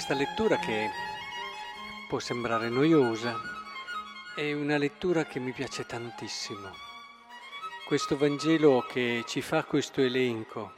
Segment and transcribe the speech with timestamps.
[0.00, 0.88] questa lettura che
[2.08, 3.38] può sembrare noiosa
[4.34, 6.70] è una lettura che mi piace tantissimo.
[7.84, 10.72] Questo Vangelo che ci fa questo elenco,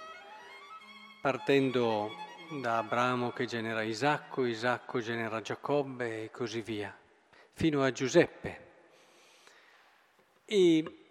[1.20, 2.11] partendo
[2.61, 6.93] da Abramo che genera Isacco, Isacco genera Giacobbe e così via,
[7.52, 8.70] fino a Giuseppe.
[10.45, 11.02] E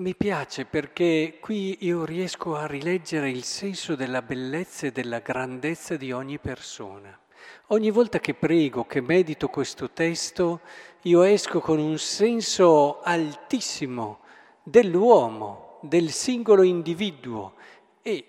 [0.00, 5.96] mi piace perché qui io riesco a rileggere il senso della bellezza e della grandezza
[5.96, 7.18] di ogni persona.
[7.66, 10.60] Ogni volta che prego, che medito questo testo,
[11.02, 14.20] io esco con un senso altissimo
[14.62, 17.54] dell'uomo, del singolo individuo
[18.00, 18.24] e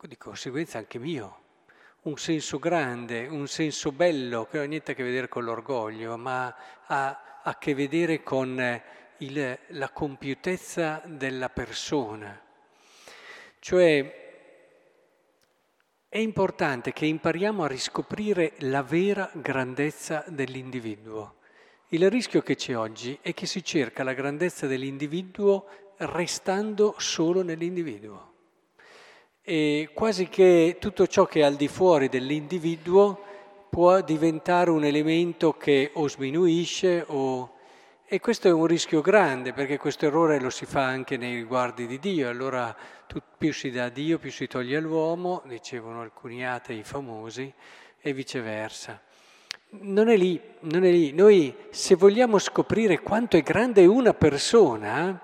[0.00, 1.38] di conseguenza anche mio.
[2.02, 6.16] Un senso grande, un senso bello che non ha niente a che vedere con l'orgoglio,
[6.16, 6.52] ma
[6.86, 8.82] ha a che vedere con
[9.20, 12.40] il, la compiutezza della persona.
[13.58, 14.18] Cioè
[16.08, 21.36] è importante che impariamo a riscoprire la vera grandezza dell'individuo.
[21.88, 25.66] Il rischio che c'è oggi è che si cerca la grandezza dell'individuo
[25.98, 28.28] restando solo nell'individuo.
[29.42, 33.24] E quasi che tutto ciò che è al di fuori dell'individuo
[33.70, 37.58] può diventare un elemento che o sminuisce o
[38.12, 41.86] e questo è un rischio grande perché questo errore lo si fa anche nei riguardi
[41.86, 42.74] di Dio, allora
[43.38, 47.54] più si dà a Dio più si toglie all'uomo, dicevano alcuni atei famosi,
[48.00, 49.00] e viceversa.
[49.82, 51.12] Non è lì, non è lì.
[51.12, 55.20] Noi se vogliamo scoprire quanto è grande una persona,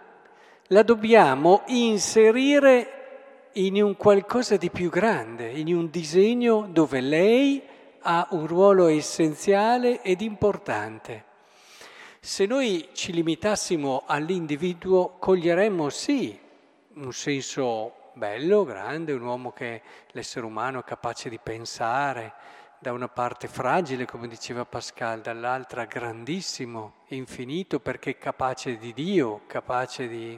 [0.69, 7.61] la dobbiamo inserire in un qualcosa di più grande, in un disegno dove lei
[8.03, 11.26] ha un ruolo essenziale ed importante.
[12.27, 16.37] Se noi ci limitassimo all'individuo, coglieremmo sì
[16.95, 22.33] un senso bello, grande, un uomo che l'essere umano è capace di pensare,
[22.81, 29.43] da una parte fragile, come diceva Pascal, dall'altra grandissimo, infinito, perché è capace di Dio,
[29.47, 30.37] capace di,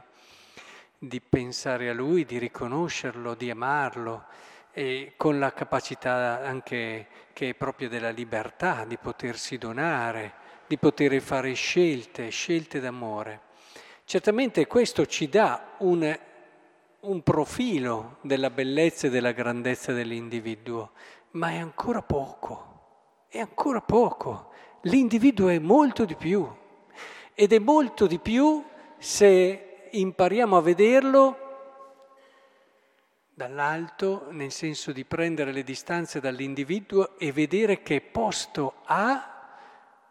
[0.98, 4.26] di pensare a Lui, di riconoscerlo, di amarlo,
[4.72, 11.20] e con la capacità anche che è propria della libertà, di potersi donare di poter
[11.20, 13.40] fare scelte, scelte d'amore.
[14.04, 16.18] Certamente questo ci dà un,
[17.00, 20.90] un profilo della bellezza e della grandezza dell'individuo,
[21.32, 24.50] ma è ancora poco, è ancora poco.
[24.82, 26.46] L'individuo è molto di più
[27.34, 28.62] ed è molto di più
[28.98, 31.36] se impariamo a vederlo
[33.32, 39.37] dall'alto, nel senso di prendere le distanze dall'individuo e vedere che posto ha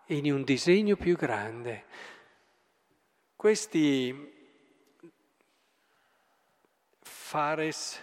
[0.07, 1.85] in un disegno più grande.
[3.35, 4.35] Questi
[7.01, 8.01] Fares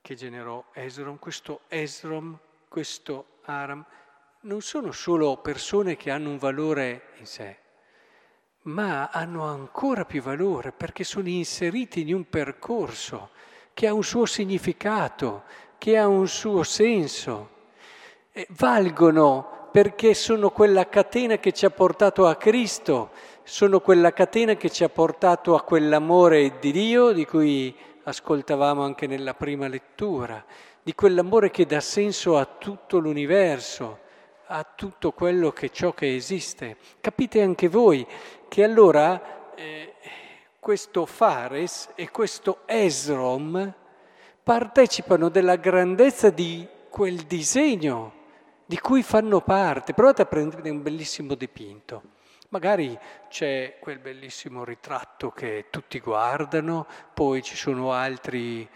[0.00, 3.84] che generò Esrom, questo Esrom, questo Aram,
[4.42, 7.56] non sono solo persone che hanno un valore in sé,
[8.62, 13.30] ma hanno ancora più valore perché sono inseriti in un percorso
[13.74, 15.44] che ha un suo significato,
[15.78, 17.54] che ha un suo senso.
[18.32, 23.10] E valgono perché sono quella catena che ci ha portato a Cristo,
[23.42, 29.06] sono quella catena che ci ha portato a quell'amore di Dio di cui ascoltavamo anche
[29.06, 30.42] nella prima lettura,
[30.82, 33.98] di quell'amore che dà senso a tutto l'universo,
[34.46, 36.78] a tutto quello che ciò che esiste.
[36.98, 38.06] Capite anche voi
[38.48, 39.92] che allora eh,
[40.58, 43.74] questo Fares e questo Esrom
[44.42, 48.15] partecipano della grandezza di quel disegno
[48.66, 49.94] di cui fanno parte.
[49.94, 52.14] Provate a prendere un bellissimo dipinto.
[52.48, 52.96] Magari
[53.28, 58.68] c'è quel bellissimo ritratto che tutti guardano, poi ci sono altri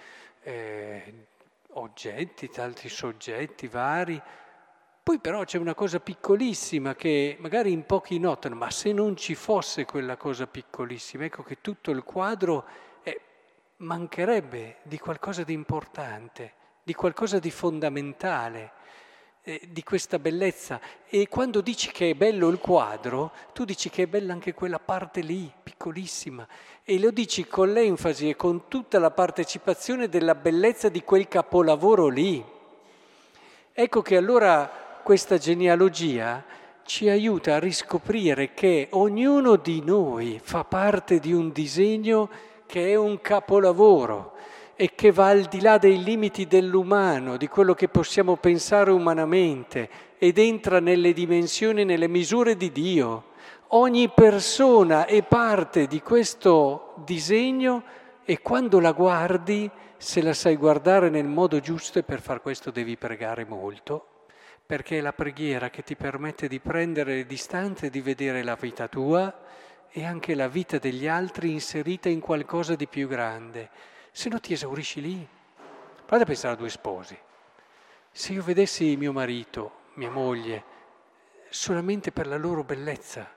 [0.42, 1.26] eh,
[1.72, 4.20] oggetti, altri soggetti vari.
[5.02, 9.34] Poi però c'è una cosa piccolissima che magari in pochi notano, ma se non ci
[9.34, 12.66] fosse quella cosa piccolissima, ecco che tutto il quadro
[13.02, 13.20] eh,
[13.78, 18.72] mancherebbe di qualcosa di importante, di qualcosa di fondamentale
[19.42, 20.80] eh, di questa bellezza.
[21.08, 24.78] E quando dici che è bello il quadro, tu dici che è bella anche quella
[24.78, 26.46] parte lì, piccolissima,
[26.84, 32.08] e lo dici con l'enfasi e con tutta la partecipazione della bellezza di quel capolavoro
[32.08, 32.44] lì.
[33.72, 36.44] Ecco che allora questa genealogia
[36.84, 42.28] ci aiuta a riscoprire che ognuno di noi fa parte di un disegno
[42.66, 44.34] che è un capolavoro
[44.80, 49.90] e che va al di là dei limiti dell'umano, di quello che possiamo pensare umanamente
[50.16, 53.24] ed entra nelle dimensioni, nelle misure di Dio.
[53.72, 57.82] Ogni persona è parte di questo disegno
[58.24, 62.70] e quando la guardi, se la sai guardare nel modo giusto e per far questo
[62.70, 64.24] devi pregare molto,
[64.64, 68.56] perché è la preghiera che ti permette di prendere le distanze e di vedere la
[68.58, 69.42] vita tua
[69.90, 73.98] e anche la vita degli altri inserita in qualcosa di più grande.
[74.10, 75.28] Se no ti esaurisci lì.
[75.96, 77.18] Provate a pensare a due sposi.
[78.10, 80.64] Se io vedessi mio marito, mia moglie,
[81.48, 83.28] solamente per la loro bellezza,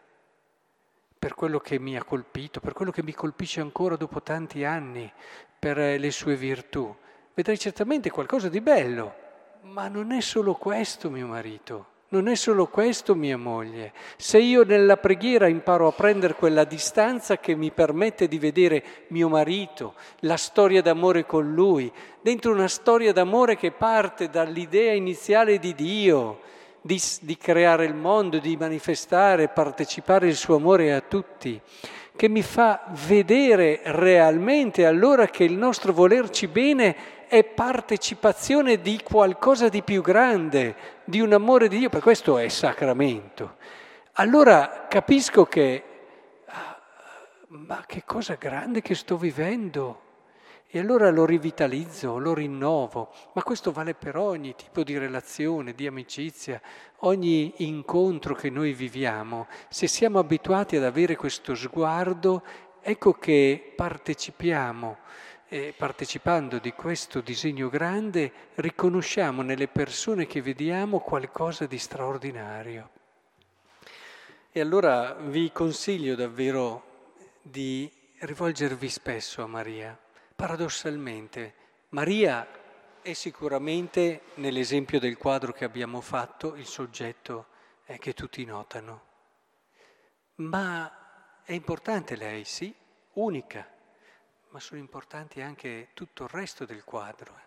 [1.19, 5.11] per quello che mi ha colpito, per quello che mi colpisce ancora dopo tanti anni,
[5.59, 6.93] per le sue virtù,
[7.33, 9.15] vedrei certamente qualcosa di bello,
[9.61, 11.91] ma non è solo questo mio marito.
[12.13, 13.91] Non è solo questo mia moglie.
[14.17, 19.29] Se io nella preghiera imparo a prendere quella distanza che mi permette di vedere mio
[19.29, 25.73] marito, la storia d'amore con lui, dentro una storia d'amore che parte dall'idea iniziale di
[25.73, 26.41] Dio,
[26.81, 31.59] di, di creare il mondo, di manifestare, partecipare il suo amore a tutti,
[32.15, 36.95] che mi fa vedere realmente allora che il nostro volerci bene
[37.33, 42.47] è partecipazione di qualcosa di più grande, di un amore di Dio, per questo è
[42.47, 43.55] sacramento.
[44.13, 45.83] Allora capisco che,
[46.45, 46.79] ah,
[47.47, 50.01] ma che cosa grande che sto vivendo.
[50.67, 55.87] E allora lo rivitalizzo, lo rinnovo, ma questo vale per ogni tipo di relazione, di
[55.87, 56.61] amicizia,
[56.99, 59.47] ogni incontro che noi viviamo.
[59.69, 62.43] Se siamo abituati ad avere questo sguardo,
[62.79, 64.97] ecco che partecipiamo
[65.53, 72.89] e partecipando di questo disegno grande riconosciamo nelle persone che vediamo qualcosa di straordinario.
[74.51, 77.87] E allora vi consiglio davvero di
[78.21, 79.95] rivolgervi spesso a Maria.
[80.35, 81.53] Paradossalmente,
[81.89, 82.47] Maria
[83.03, 87.45] è sicuramente, nell'esempio del quadro che abbiamo fatto, il soggetto
[87.85, 89.01] eh, che tutti notano.
[90.37, 92.73] Ma è importante lei, sì,
[93.13, 93.72] unica
[94.53, 97.41] ma sono importanti anche tutto il resto del quadro, eh.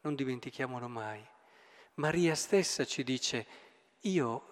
[0.00, 1.24] non dimentichiamolo mai.
[1.94, 3.46] Maria stessa ci dice,
[4.00, 4.46] io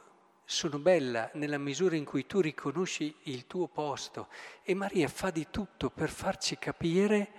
[0.44, 4.28] sono bella nella misura in cui tu riconosci il tuo posto
[4.62, 7.32] e Maria fa di tutto per farci capire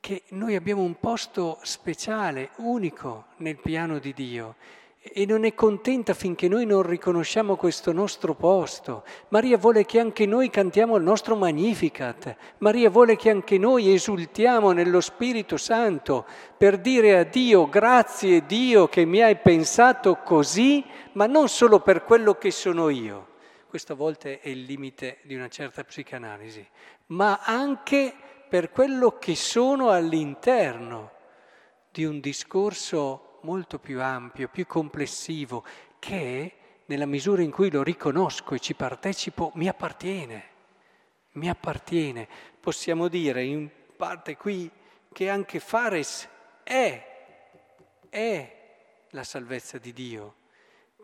[0.00, 4.56] che noi abbiamo un posto speciale, unico nel piano di Dio
[5.12, 9.04] e non è contenta finché noi non riconosciamo questo nostro posto.
[9.28, 12.36] Maria vuole che anche noi cantiamo il nostro Magnificat.
[12.58, 16.26] Maria vuole che anche noi esultiamo nello Spirito Santo
[16.56, 22.04] per dire a Dio grazie Dio che mi hai pensato così, ma non solo per
[22.04, 23.34] quello che sono io.
[23.68, 26.66] Questa volta è il limite di una certa psicanalisi,
[27.06, 28.14] ma anche
[28.48, 31.10] per quello che sono all'interno
[31.90, 35.64] di un discorso molto più ampio, più complessivo,
[35.98, 36.54] che
[36.86, 40.44] nella misura in cui lo riconosco e ci partecipo, mi appartiene,
[41.32, 42.28] mi appartiene.
[42.60, 44.70] Possiamo dire in parte qui
[45.12, 46.28] che anche Fares
[46.62, 47.06] è,
[48.08, 48.56] è
[49.10, 50.34] la salvezza di Dio,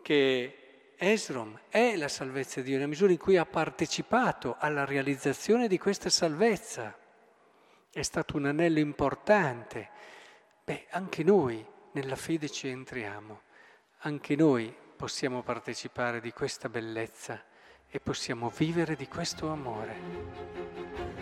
[0.01, 0.57] che
[0.97, 5.77] Esrom è la salvezza di Dio, nella misura in cui ha partecipato alla realizzazione di
[5.77, 6.97] questa salvezza.
[7.91, 9.89] È stato un anello importante.
[10.63, 11.63] Beh, anche noi
[11.93, 13.41] nella fede ci entriamo.
[13.99, 17.41] Anche noi possiamo partecipare di questa bellezza
[17.89, 21.12] e possiamo vivere di questo amore.